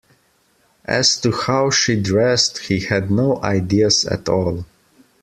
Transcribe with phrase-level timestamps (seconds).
[0.87, 4.65] As to how she dressed, he had no ideas at all.